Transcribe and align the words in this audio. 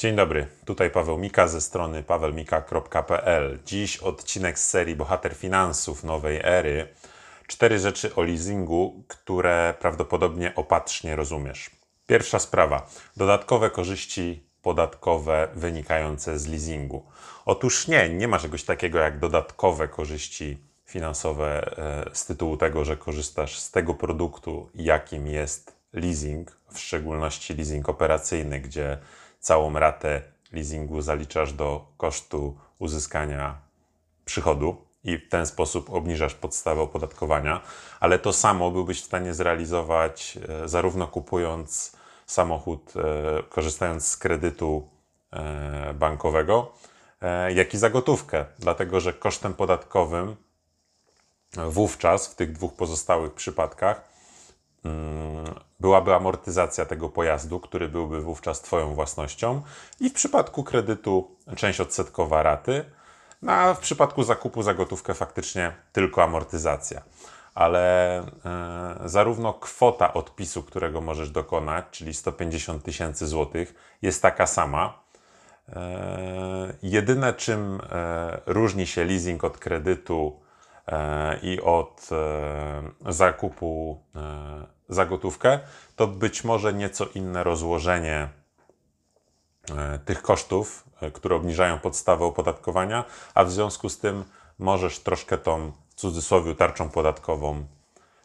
Dzień 0.00 0.16
dobry, 0.16 0.46
tutaj 0.64 0.90
Paweł 0.90 1.18
Mika 1.18 1.48
ze 1.48 1.60
strony 1.60 2.02
pawelmika.pl. 2.02 3.58
Dziś 3.66 3.96
odcinek 3.96 4.58
z 4.58 4.68
serii 4.68 4.96
Bohater 4.96 5.34
Finansów 5.34 6.04
Nowej 6.04 6.40
Ery. 6.44 6.88
Cztery 7.46 7.78
rzeczy 7.78 8.14
o 8.14 8.22
leasingu, 8.22 9.04
które 9.08 9.74
prawdopodobnie 9.80 10.54
opatrznie 10.54 11.16
rozumiesz. 11.16 11.70
Pierwsza 12.06 12.38
sprawa. 12.38 12.90
Dodatkowe 13.16 13.70
korzyści 13.70 14.44
podatkowe 14.62 15.48
wynikające 15.54 16.38
z 16.38 16.48
leasingu. 16.48 17.06
Otóż 17.44 17.88
nie, 17.88 18.08
nie 18.08 18.28
ma 18.28 18.38
czegoś 18.38 18.64
takiego 18.64 18.98
jak 18.98 19.18
dodatkowe 19.18 19.88
korzyści 19.88 20.58
finansowe 20.84 21.76
e, 21.78 22.10
z 22.12 22.26
tytułu 22.26 22.56
tego, 22.56 22.84
że 22.84 22.96
korzystasz 22.96 23.58
z 23.58 23.70
tego 23.70 23.94
produktu, 23.94 24.70
jakim 24.74 25.26
jest 25.26 25.76
leasing, 25.92 26.56
w 26.72 26.78
szczególności 26.78 27.54
leasing 27.54 27.88
operacyjny, 27.88 28.60
gdzie 28.60 28.98
całą 29.40 29.72
ratę 29.72 30.22
leasingu 30.52 31.00
zaliczasz 31.00 31.52
do 31.52 31.86
kosztu 31.96 32.56
uzyskania 32.78 33.58
przychodu 34.24 34.76
i 35.04 35.18
w 35.18 35.28
ten 35.28 35.46
sposób 35.46 35.90
obniżasz 35.90 36.34
podstawę 36.34 36.80
opodatkowania, 36.80 37.60
ale 38.00 38.18
to 38.18 38.32
samo 38.32 38.70
byłbyś 38.70 39.02
w 39.02 39.04
stanie 39.04 39.34
zrealizować 39.34 40.38
e, 40.48 40.68
zarówno 40.68 41.06
kupując 41.06 41.96
samochód, 42.26 42.92
e, 42.96 43.42
korzystając 43.42 44.08
z 44.08 44.16
kredytu 44.16 44.88
e, 45.32 45.94
bankowego, 45.94 46.72
jak 47.54 47.74
i 47.74 47.78
za 47.78 47.90
gotówkę, 47.90 48.44
dlatego 48.58 49.00
że 49.00 49.12
kosztem 49.12 49.54
podatkowym 49.54 50.36
wówczas 51.52 52.28
w 52.28 52.34
tych 52.34 52.52
dwóch 52.52 52.74
pozostałych 52.74 53.34
przypadkach 53.34 54.09
byłaby 55.80 56.14
amortyzacja 56.14 56.86
tego 56.86 57.08
pojazdu, 57.08 57.60
który 57.60 57.88
byłby 57.88 58.20
wówczas 58.20 58.60
Twoją 58.60 58.94
własnością 58.94 59.62
i 60.00 60.10
w 60.10 60.12
przypadku 60.12 60.64
kredytu 60.64 61.36
część 61.56 61.80
odsetkowa 61.80 62.42
raty, 62.42 62.84
no 63.42 63.52
a 63.52 63.74
w 63.74 63.78
przypadku 63.78 64.22
zakupu 64.22 64.62
za 64.62 64.74
gotówkę 64.74 65.14
faktycznie 65.14 65.72
tylko 65.92 66.22
amortyzacja. 66.22 67.02
Ale 67.54 68.18
e, 68.18 68.24
zarówno 69.04 69.54
kwota 69.54 70.14
odpisu, 70.14 70.62
którego 70.62 71.00
możesz 71.00 71.30
dokonać, 71.30 71.84
czyli 71.90 72.14
150 72.14 72.84
tysięcy 72.84 73.26
złotych, 73.26 73.74
jest 74.02 74.22
taka 74.22 74.46
sama. 74.46 74.98
E, 75.68 76.74
jedyne 76.82 77.34
czym 77.34 77.80
różni 78.46 78.86
się 78.86 79.04
leasing 79.04 79.44
od 79.44 79.58
kredytu 79.58 80.40
i 81.42 81.60
od 81.60 82.08
e, 82.12 83.12
zakupu 83.12 84.00
e, 84.16 84.66
za 84.88 85.06
gotówkę, 85.06 85.58
to 85.96 86.06
być 86.06 86.44
może 86.44 86.72
nieco 86.72 87.06
inne 87.14 87.44
rozłożenie 87.44 88.28
e, 89.70 89.98
tych 89.98 90.22
kosztów, 90.22 90.84
e, 91.00 91.10
które 91.10 91.36
obniżają 91.36 91.78
podstawę 91.78 92.24
opodatkowania, 92.24 93.04
a 93.34 93.44
w 93.44 93.50
związku 93.50 93.88
z 93.88 93.98
tym 93.98 94.24
możesz 94.58 94.98
troszkę 94.98 95.38
tą 95.38 95.72
w 95.88 95.94
cudzysłowie 95.94 96.54
tarczą 96.54 96.88
podatkową 96.88 97.64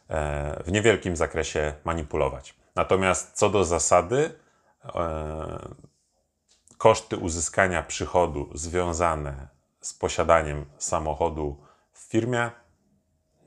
e, 0.10 0.64
w 0.64 0.72
niewielkim 0.72 1.16
zakresie 1.16 1.74
manipulować. 1.84 2.56
Natomiast 2.76 3.32
co 3.34 3.50
do 3.50 3.66
zasady, 3.66 4.40
koszty 6.78 7.18
uzyskania 7.18 7.84
przychodu 7.84 8.50
związane 8.54 9.48
z 9.82 9.94
posiadaniem 9.94 10.66
samochodu 10.78 11.65
w 11.96 12.00
firmie 12.00 12.52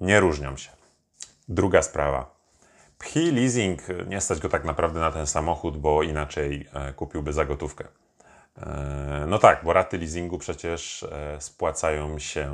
nie 0.00 0.20
różnią 0.20 0.56
się. 0.56 0.70
Druga 1.48 1.82
sprawa. 1.82 2.38
Pchi 2.98 3.32
leasing 3.32 3.82
nie 4.06 4.20
stać 4.20 4.41
go 4.41 4.48
tak 4.48 4.64
naprawdę 4.64 5.00
na 5.00 5.10
ten 5.12 5.27
samochód, 5.27 5.78
bo 5.78 6.02
inaczej 6.02 6.69
e, 6.74 6.92
kupiłby 6.92 7.32
za 7.32 7.44
gotówkę. 7.44 7.84
E, 8.56 9.24
no 9.26 9.38
tak, 9.38 9.64
bo 9.64 9.72
raty 9.72 9.98
leasingu 9.98 10.38
przecież 10.38 11.02
e, 11.02 11.41
spłacają 11.41 12.19
się 12.19 12.50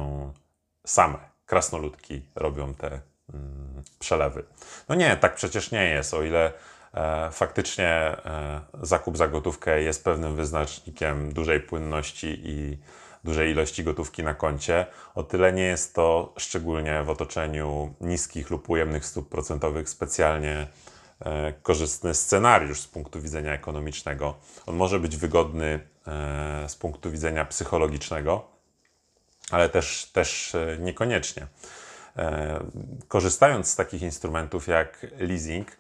same. 0.87 1.19
Krasnoludki 1.47 2.23
robią 2.35 2.75
te 2.75 3.01
mm, 3.35 3.83
przelewy. 3.99 4.45
No 4.89 4.95
nie, 4.95 5.17
tak 5.17 5.35
przecież 5.35 5.71
nie 5.71 5.85
jest. 5.85 6.15
O 6.15 6.23
ile 6.23 6.53
faktycznie 7.33 8.17
zakup 8.83 9.17
za 9.17 9.29
gotówkę 9.29 9.83
jest 9.83 10.05
pewnym 10.05 10.37
wyznacznikiem 10.37 11.33
dużej 11.33 11.61
płynności 11.61 12.41
i 12.45 12.79
dużej 13.25 13.51
ilości 13.51 13.85
gotówki 13.85 14.23
na 14.23 14.35
koncie. 14.35 14.87
O 15.15 15.23
tyle 15.23 15.53
nie 15.53 15.63
jest 15.63 15.95
to 15.95 16.33
szczególnie 16.39 17.03
w 17.03 17.11
otoczeniu 17.11 17.95
niskich 18.01 18.51
lub 18.51 18.71
ujemnych 18.71 19.07
stóp 19.07 19.29
procentowych 19.29 19.89
specjalnie 19.89 20.67
e, 21.21 21.53
korzystny 21.63 22.15
scenariusz 22.15 22.81
z 22.81 22.87
punktu 22.87 23.21
widzenia 23.21 23.53
ekonomicznego. 23.53 24.35
On 24.67 24.77
może 24.77 25.01
być 25.01 25.17
wygodny 25.17 25.81
e, 26.07 26.69
z 26.69 26.77
punktu 26.77 27.11
widzenia 27.11 27.45
psychologicznego, 27.45 28.47
ale 29.51 29.69
też, 29.69 30.11
też 30.13 30.55
e, 30.55 30.79
niekoniecznie. 30.81 31.47
Korzystając 33.09 33.71
z 33.71 33.77
takich 33.77 34.03
instrumentów 34.03 34.69
jak 34.69 35.07
leasing, 35.19 35.77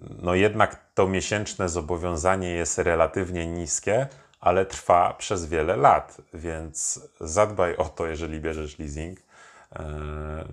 no 0.00 0.34
jednak 0.34 0.84
to 0.94 1.08
miesięczne 1.08 1.68
zobowiązanie 1.68 2.50
jest 2.50 2.78
relatywnie 2.78 3.46
niskie, 3.46 4.06
ale 4.40 4.66
trwa 4.66 5.14
przez 5.14 5.46
wiele 5.46 5.76
lat, 5.76 6.16
więc 6.34 7.00
zadbaj 7.20 7.76
o 7.76 7.84
to, 7.84 8.06
jeżeli 8.06 8.40
bierzesz 8.40 8.78
leasing. 8.78 9.18
E, 9.72 10.44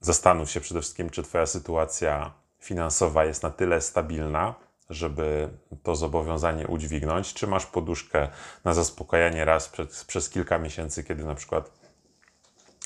zastanów 0.00 0.50
się 0.50 0.60
przede 0.60 0.80
wszystkim, 0.80 1.10
czy 1.10 1.22
Twoja 1.22 1.46
sytuacja 1.46 2.32
finansowa 2.60 3.24
jest 3.24 3.42
na 3.42 3.50
tyle 3.50 3.80
stabilna, 3.80 4.54
żeby 4.90 5.48
to 5.82 5.96
zobowiązanie 5.96 6.66
udźwignąć, 6.66 7.34
czy 7.34 7.46
masz 7.46 7.66
poduszkę 7.66 8.28
na 8.64 8.74
zaspokajanie 8.74 9.44
raz 9.44 9.68
przez, 9.68 10.04
przez 10.04 10.30
kilka 10.30 10.58
miesięcy, 10.58 11.04
kiedy 11.04 11.24
na 11.24 11.34
przykład 11.34 11.70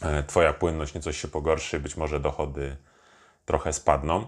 e, 0.03 0.22
Twoja 0.22 0.53
płynność 0.53 0.94
nieco 0.94 1.12
się 1.12 1.28
pogorszy, 1.28 1.81
być 1.81 1.97
może 1.97 2.21
dochody 2.21 2.77
trochę 3.44 3.72
spadną. 3.72 4.27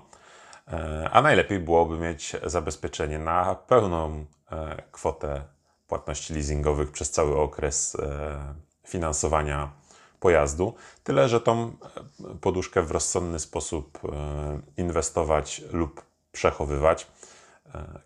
E, 0.69 1.11
a 1.12 1.22
najlepiej 1.22 1.59
byłoby 1.59 1.99
mieć 1.99 2.37
zabezpieczenie 2.44 3.19
na 3.19 3.55
pełną 3.55 4.26
kwotę 4.93 5.53
płatności 5.94 6.34
leasingowych 6.34 6.91
przez 6.91 7.10
cały 7.10 7.37
okres 7.37 7.94
e, 7.94 8.55
finansowania 8.87 9.72
pojazdu. 10.21 10.75
Tyle, 11.05 11.28
że 11.28 11.41
tą 11.41 11.62
e, 11.62 12.34
poduszkę 12.41 12.82
w 12.82 12.91
rozsądny 12.91 13.38
sposób 13.38 13.99
e, 14.05 14.60
inwestować 14.77 15.62
lub 15.72 16.03
przechowywać, 16.32 17.06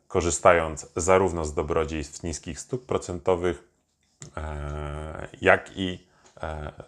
korzystając 0.09 0.87
zarówno 0.97 1.45
z 1.45 1.55
dobrodziejstw 1.55 2.23
niskich 2.23 2.61
stóp 2.61 2.87
procentowych, 2.87 3.69
jak 5.41 5.71
i 5.77 6.07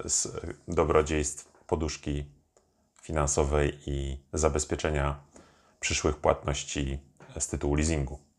z 0.04 0.40
dobrodziejstw 0.68 1.44
poduszki 1.66 2.24
finansowej 3.02 3.78
i 3.86 4.18
zabezpieczenia 4.32 5.20
przyszłych 5.80 6.16
płatności 6.16 6.98
z 7.38 7.48
tytułu 7.48 7.74
leasingu. 7.74 8.29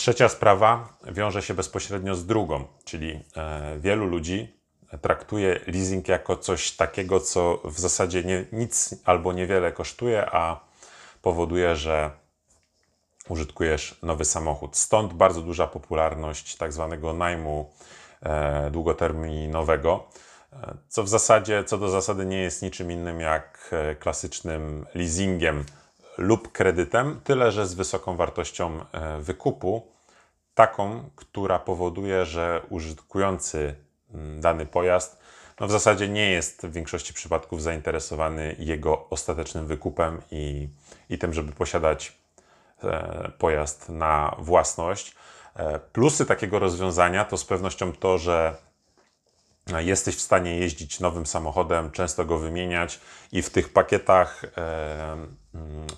Trzecia 0.00 0.28
sprawa 0.28 0.96
wiąże 1.12 1.42
się 1.42 1.54
bezpośrednio 1.54 2.14
z 2.14 2.26
drugą, 2.26 2.64
czyli 2.84 3.20
e, 3.36 3.78
wielu 3.78 4.06
ludzi 4.06 4.56
traktuje 5.00 5.60
leasing 5.66 6.08
jako 6.08 6.36
coś 6.36 6.70
takiego, 6.70 7.20
co 7.20 7.60
w 7.64 7.80
zasadzie 7.80 8.24
nie, 8.24 8.44
nic 8.52 8.94
albo 9.04 9.32
niewiele 9.32 9.72
kosztuje, 9.72 10.26
a 10.30 10.60
powoduje, 11.22 11.76
że 11.76 12.10
użytkujesz 13.28 13.98
nowy 14.02 14.24
samochód. 14.24 14.76
Stąd 14.76 15.12
bardzo 15.12 15.42
duża 15.42 15.66
popularność 15.66 16.56
tak 16.56 16.72
zwanego 16.72 17.12
najmu 17.12 17.70
e, 18.22 18.70
długoterminowego, 18.70 20.08
e, 20.52 20.76
co 20.88 21.02
w 21.02 21.08
zasadzie, 21.08 21.64
co 21.64 21.78
do 21.78 21.88
zasady 21.88 22.26
nie 22.26 22.38
jest 22.38 22.62
niczym 22.62 22.92
innym 22.92 23.20
jak 23.20 23.74
klasycznym 23.98 24.86
leasingiem 24.94 25.64
lub 26.20 26.52
kredytem, 26.52 27.20
tyle 27.24 27.52
że 27.52 27.66
z 27.66 27.74
wysoką 27.74 28.16
wartością 28.16 28.84
e, 28.92 29.20
wykupu, 29.20 29.86
taką, 30.54 31.10
która 31.16 31.58
powoduje, 31.58 32.24
że 32.24 32.62
użytkujący 32.70 33.74
mm, 34.14 34.40
dany 34.40 34.66
pojazd 34.66 35.20
no 35.60 35.66
w 35.66 35.70
zasadzie 35.70 36.08
nie 36.08 36.30
jest 36.30 36.66
w 36.66 36.72
większości 36.72 37.14
przypadków 37.14 37.62
zainteresowany 37.62 38.56
jego 38.58 39.08
ostatecznym 39.08 39.66
wykupem 39.66 40.22
i, 40.30 40.68
i 41.10 41.18
tym, 41.18 41.34
żeby 41.34 41.52
posiadać 41.52 42.18
e, 42.84 43.30
pojazd 43.38 43.88
na 43.88 44.36
własność. 44.38 45.14
E, 45.56 45.78
plusy 45.78 46.26
takiego 46.26 46.58
rozwiązania 46.58 47.24
to 47.24 47.36
z 47.36 47.44
pewnością 47.44 47.92
to, 47.92 48.18
że 48.18 48.56
jesteś 49.78 50.16
w 50.16 50.20
stanie 50.20 50.58
jeździć 50.58 51.00
nowym 51.00 51.26
samochodem, 51.26 51.90
często 51.90 52.24
go 52.24 52.38
wymieniać 52.38 53.00
i 53.32 53.42
w 53.42 53.50
tych 53.50 53.72
pakietach 53.72 54.42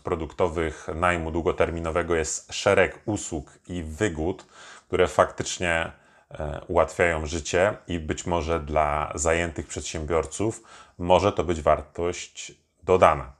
produktowych 0.03 0.89
najmu 0.95 1.31
długoterminowego 1.31 2.15
jest 2.15 2.53
szereg 2.53 2.99
usług 3.05 3.59
i 3.69 3.83
wygód, 3.83 4.47
które 4.87 5.09
faktycznie 5.09 5.93
e, 6.31 6.61
ułatwiają 6.69 7.27
życie 7.27 7.77
i 7.89 7.99
być 7.99 8.27
może 8.27 8.61
dla 8.61 9.13
zajętych 9.15 9.67
przedsiębiorców 9.67 10.63
może 10.99 11.33
to 11.33 11.45
być 11.45 11.63
wartość 11.63 12.53
dodana. 12.83 13.33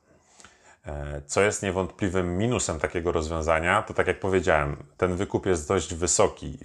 E, 0.87 1.23
co 1.27 1.43
jest 1.43 1.63
niewątpliwym 1.63 2.39
minusem 2.39 2.81
takiego 2.81 3.13
rozwiązania, 3.13 3.83
to 3.83 3.95
tak 3.95 4.07
jak 4.07 4.21
powiedziałem, 4.21 4.77
ten 4.97 5.17
wykup 5.17 5.47
jest 5.47 5.69
dość 5.69 5.95
wysoki. 5.95 6.59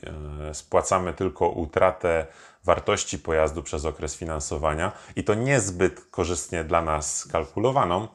E, 0.49 0.53
spłacamy 0.53 1.13
tylko 1.13 1.49
utratę 1.49 2.27
wartości 2.63 3.19
pojazdu 3.19 3.63
przez 3.63 3.85
okres 3.85 4.15
finansowania 4.15 4.91
i 5.15 5.23
to 5.23 5.33
niezbyt 5.33 6.01
korzystnie 6.11 6.63
dla 6.63 6.81
nas 6.81 7.27
kalkulowaną, 7.31 8.07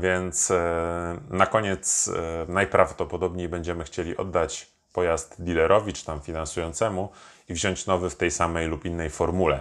więc 0.00 0.50
e, 0.50 1.18
na 1.30 1.46
koniec 1.46 2.10
najprawdopodobniej 2.48 3.48
będziemy 3.48 3.84
chcieli 3.84 4.16
oddać 4.16 4.74
pojazd 4.92 5.42
dealerowi 5.42 5.92
czy 5.92 6.04
tam 6.04 6.20
finansującemu 6.20 7.08
i 7.48 7.54
wziąć 7.54 7.86
nowy 7.86 8.10
w 8.10 8.16
tej 8.16 8.30
samej 8.30 8.68
lub 8.68 8.84
innej 8.84 9.10
formule. 9.10 9.60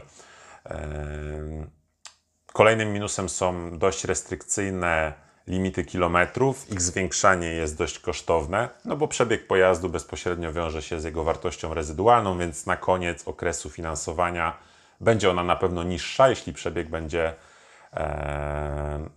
Kolejnym 2.54 2.94
minusem 2.94 3.30
są 3.30 3.78
dość 3.78 4.04
restrykcyjne 4.04 5.14
limity 5.48 5.86
kilometrów. 5.86 6.72
Ich 6.72 6.81
zwiększanie 6.81 7.48
jest 7.48 7.78
dość 7.78 8.00
kosztowne, 8.00 8.70
no 8.86 8.96
bo 8.98 9.08
przebieg 9.08 9.48
pojazdu 9.48 9.90
bezpośrednio 9.90 10.54
wiąże 10.54 10.81
się 10.81 11.00
z 11.00 11.04
jego 11.04 11.24
wartością 11.24 11.74
rezydualną, 11.74 12.38
więc 12.38 12.66
na 12.66 12.78
koniec 12.78 13.28
okresu 13.28 13.70
finansowania 13.70 14.58
będzie 15.02 15.31
ona 15.31 15.44
na 15.44 15.56
pewno 15.56 15.84
niższa, 15.84 16.30
jeśli 16.30 16.54
przebieg 16.54 16.90
będzie 16.90 17.28
e, 17.28 17.34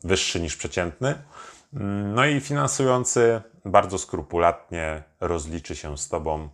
wyższy 0.05 0.41
niż 0.41 0.57
przeciętny. 0.57 1.15
No 2.15 2.27
i 2.27 2.41
finansujący 2.41 3.41
bardzo 3.65 3.99
skrupulatnie 3.99 5.03
rozliczy 5.21 5.77
się 5.77 5.99
z 5.99 6.09
Tobą 6.09 6.49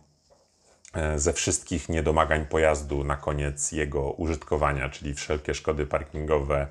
e, 0.93 1.19
ze 1.19 1.33
wszystkich 1.33 1.89
niedomagań 1.89 2.45
pojazdu 2.45 3.03
na 3.03 3.15
koniec 3.15 3.71
jego 3.71 4.11
użytkowania, 4.11 4.89
czyli 4.89 5.13
wszelkie 5.13 5.53
szkody 5.53 5.85
parkingowe, 5.85 6.67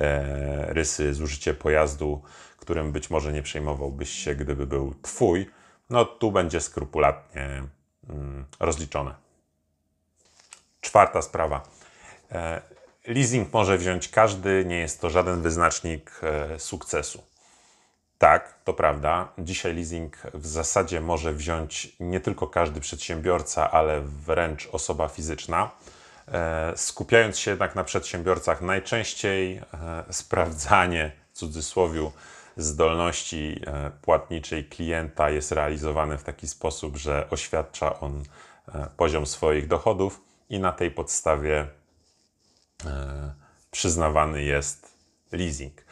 E, 0.00 0.74
rysy, 0.74 1.14
zużycie 1.14 1.54
pojazdu, 1.54 2.22
którym 2.56 2.92
być 2.92 3.10
może 3.10 3.32
nie 3.32 3.42
przejmowałbyś 3.42 4.10
się, 4.10 4.34
gdyby 4.34 4.66
był 4.66 4.94
Twój, 5.02 5.50
no 5.90 6.04
tu 6.04 6.32
będzie 6.32 6.60
skrupulatnie 6.60 7.62
mm, 8.08 8.44
rozliczone. 8.60 9.14
Czwarta 10.80 11.22
sprawa. 11.22 11.62
Leasing 13.06 13.52
może 13.52 13.78
wziąć 13.78 14.08
każdy, 14.08 14.64
nie 14.64 14.78
jest 14.78 15.00
to 15.00 15.10
żaden 15.10 15.42
wyznacznik 15.42 16.20
e, 16.22 16.58
sukcesu. 16.58 17.22
Tak, 18.18 18.58
to 18.64 18.74
prawda. 18.74 19.28
Dzisiaj 19.38 19.74
leasing 19.74 20.16
w 20.34 20.46
zasadzie 20.46 21.00
może 21.00 21.32
wziąć 21.32 21.96
nie 22.00 22.20
tylko 22.20 22.46
każdy 22.46 22.80
przedsiębiorca, 22.80 23.70
ale 23.70 24.00
wręcz 24.00 24.68
osoba 24.72 25.08
fizyczna. 25.08 25.70
E, 26.28 26.72
skupiając 26.76 27.38
się 27.38 27.50
jednak 27.50 27.74
na 27.74 27.84
przedsiębiorcach, 27.84 28.62
najczęściej 28.62 29.56
e, 29.56 29.62
sprawdzanie 30.10 31.12
w 31.32 31.38
cudzysłowie 31.38 32.10
zdolności 32.56 33.60
płatniczej 34.02 34.64
klienta 34.64 35.30
jest 35.30 35.52
realizowane 35.52 36.18
w 36.18 36.22
taki 36.22 36.48
sposób, 36.48 36.96
że 36.96 37.26
oświadcza 37.30 38.00
on 38.00 38.22
poziom 38.96 39.26
swoich 39.26 39.68
dochodów 39.68 40.20
i 40.50 40.58
na 40.58 40.72
tej 40.72 40.90
podstawie 40.90 41.66
przyznawany 43.70 44.42
jest 44.42 44.96
leasing. 45.32 45.84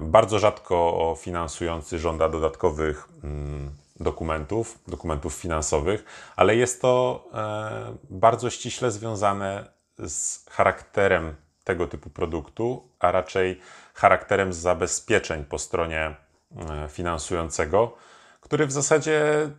Bardzo 0.00 0.38
rzadko 0.38 1.16
finansujący 1.20 1.98
żąda 1.98 2.28
dodatkowych 2.28 3.08
mm, 3.24 3.70
dokumentów, 4.00 4.78
dokumentów 4.88 5.34
finansowych, 5.34 6.04
ale 6.36 6.56
jest 6.56 6.82
to 6.82 7.24
e, 7.34 7.96
bardzo 8.10 8.50
ściśle 8.50 8.90
związane 8.90 9.70
z 9.98 10.46
charakterem 10.50 11.34
tego 11.64 11.86
typu 11.86 12.10
produktu, 12.10 12.88
a 12.98 13.12
raczej 13.12 13.60
charakterem 13.94 14.52
zabezpieczeń 14.52 15.44
po 15.44 15.58
stronie 15.58 16.16
e, 16.56 16.88
finansującego, 16.88 17.96
który 18.40 18.66
w 18.66 18.72
zasadzie 18.72 19.50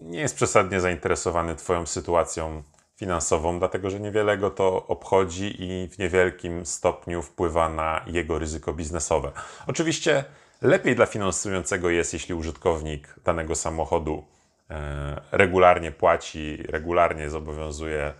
nie 0.00 0.20
jest 0.20 0.36
przesadnie 0.36 0.80
zainteresowany 0.80 1.56
Twoją 1.56 1.86
sytuacją 1.86 2.62
finansową, 3.02 3.58
dlatego 3.58 3.90
że 3.90 4.00
niewiele 4.00 4.38
go 4.38 4.50
to 4.50 4.86
obchodzi 4.86 5.62
i 5.62 5.88
w 5.88 5.98
niewielkim 5.98 6.66
stopniu 6.66 7.22
wpływa 7.22 7.68
na 7.68 8.04
jego 8.06 8.38
ryzyko 8.38 8.72
biznesowe. 8.72 9.32
Oczywiście 9.66 10.24
Lepiej 10.62 10.96
dla 10.96 11.06
finansującego 11.06 11.90
jest, 11.90 12.12
jeśli 12.12 12.34
użytkownik 12.34 13.14
danego 13.24 13.54
samochodu 13.54 14.24
e, 14.70 15.20
regularnie 15.32 15.92
płaci, 15.92 16.62
regularnie 16.68 17.30
zobowiązuje, 17.30 18.12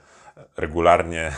regularnie, 0.57 1.33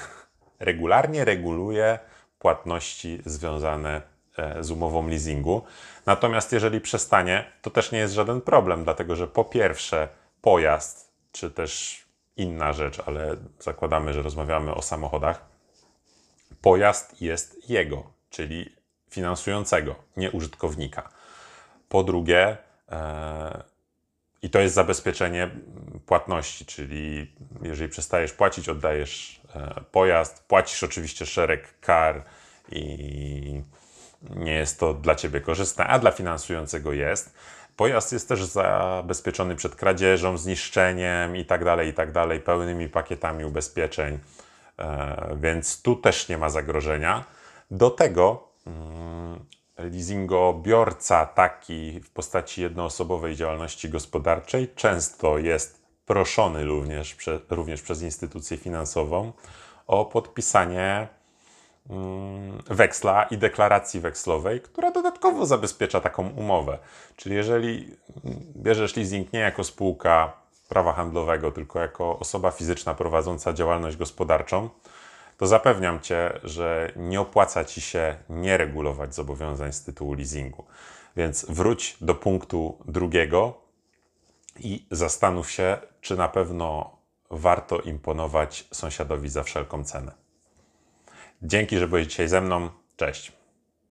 regularnie 0.61 1.25
reguluje 1.25 1.99
płatności 2.39 3.23
związane 3.27 4.03
e, 4.39 4.65
z 4.65 4.71
umową 4.71 5.09
leasingu. 5.09 5.63
Natomiast 6.07 6.53
jeżeli 6.53 6.81
przestanie, 6.81 7.53
to 7.63 7.71
też 7.71 7.93
nie 7.93 7.99
jest 7.99 8.15
żaden 8.15 8.41
problem, 8.41 8.85
dlatego 8.85 9.17
że 9.17 9.29
po 9.29 9.45
pierwsze 9.45 10.09
pojazd, 10.43 11.13
czy 11.33 11.51
też 11.51 12.04
inna 12.37 12.73
rzecz, 12.73 13.03
ale 13.07 13.37
zakładamy, 13.59 14.13
że 14.13 14.23
rozmawiamy 14.23 14.75
o 14.75 14.83
samochodach, 14.83 15.47
pojazd 16.61 17.23
jest 17.23 17.71
jego, 17.71 18.11
czyli 18.31 18.77
finansującego, 19.11 19.95
nie 20.17 20.31
użytkownika. 20.31 21.09
Po 21.89 22.05
drugie, 22.05 22.57
e, 22.91 23.63
i 24.43 24.51
to 24.51 24.61
jest 24.61 24.75
zabezpieczenie 24.75 25.51
płatności, 26.07 26.67
czyli 26.67 27.33
jeżeli 27.63 27.89
przestajesz 27.91 28.33
płacić, 28.33 28.69
oddajesz 28.69 29.41
e, 29.55 29.81
pojazd, 29.91 30.45
płacisz 30.45 30.83
oczywiście 30.83 31.27
szereg 31.27 31.81
kar 31.81 32.25
i 32.73 33.63
nie 34.31 34.53
jest 34.53 34.81
to 34.81 34.95
dla 34.95 35.15
ciebie 35.15 35.41
korzystne, 35.41 35.87
a 35.87 35.99
dla 35.99 36.11
finansującego 36.11 36.93
jest. 36.93 37.35
Pojazd 37.77 38.13
jest 38.13 38.29
też 38.29 38.45
zabezpieczony 38.45 39.57
przed 39.57 39.77
kradzieżą, 39.77 40.39
zniszczeniem 40.39 41.37
i 41.37 41.45
tak 41.45 41.65
dalej, 41.65 41.89
i 41.89 41.93
tak 41.93 42.13
pełnymi 42.45 42.89
pakietami 42.89 43.45
ubezpieczeń, 43.45 44.19
e, 44.79 45.37
więc 45.41 45.83
tu 45.83 45.97
też 45.97 46.29
nie 46.29 46.39
ma 46.39 46.51
zagrożenia. 46.51 47.25
Do 47.71 47.91
tego 47.91 48.55
Mm, 48.67 49.45
leasingobiorca 49.79 51.27
taki 51.27 52.01
w 52.01 52.11
postaci 52.11 52.63
jednoosobowej 52.63 53.37
działalności 53.37 53.89
gospodarczej 53.89 54.69
często 54.75 55.39
jest 55.39 55.85
proszony 56.07 56.65
również, 56.65 57.17
również 57.51 57.83
przez 57.83 58.03
instytucję 58.03 58.57
finansową 58.57 59.33
o 59.87 60.05
podpisanie 60.05 61.09
weksla 62.71 63.23
i 63.23 63.39
deklaracji 63.39 64.01
wekslowej, 64.01 64.61
która 64.61 64.91
dodatkowo 64.91 65.47
zabezpiecza 65.47 66.01
taką 66.01 66.29
umowę. 66.29 66.79
Czyli 67.17 67.37
jeżeli 67.37 67.97
bierzesz 68.57 68.97
leasing 68.97 69.33
nie 69.33 69.41
jako 69.41 69.65
spółka 69.65 70.33
prawa 70.69 70.93
handlowego, 70.93 71.53
tylko 71.53 71.81
jako 71.81 72.19
osoba 72.19 72.51
fizyczna 72.51 72.95
prowadząca 72.95 73.53
działalność 73.53 73.97
gospodarczą, 73.97 74.69
to 75.39 75.47
zapewniam 75.47 76.01
Cię, 76.01 76.41
że 76.45 76.93
nie 76.97 77.21
opłaca 77.21 77.65
Ci 77.65 77.81
się 77.81 78.17
nie 78.29 78.57
regulować 78.57 79.15
zobowiązań 79.15 79.73
z 79.73 79.85
tytułu 79.85 80.15
leasingu. 80.15 80.65
Więc 81.17 81.47
wróć 81.49 81.97
do 82.01 82.15
punktu 82.15 82.79
drugiego 82.85 83.61
i 84.59 84.87
zastanów 84.91 85.51
się, 85.51 85.79
czy 86.01 86.17
na 86.17 86.29
pewno 86.29 86.97
warto 87.31 87.81
imponować 87.81 88.69
sąsiadowi 88.73 89.29
za 89.29 89.43
wszelką 89.43 89.85
cenę. 89.85 90.24
Dzięki, 91.45 91.79
że 91.79 91.89
byłeś 91.89 92.07
dzisiaj 92.07 92.29
ze 92.29 92.41
mną. 92.41 92.71
Cześć. 92.97 93.33